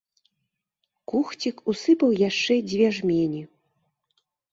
[1.11, 3.43] Кухцік усыпаў яшчэ дзве жмені.